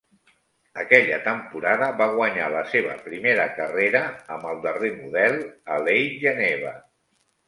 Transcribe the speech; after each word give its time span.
Aquella 0.83 1.17
temporada 1.25 1.89
va 1.99 2.07
guanyar 2.15 2.47
la 2.53 2.63
seva 2.71 2.95
primera 3.09 3.45
carrera 3.57 4.01
amb 4.37 4.47
el 4.53 4.63
darrer 4.63 4.89
model 5.03 5.37
a 5.77 5.79
Lake 5.89 6.17
Geneva. 6.25 6.73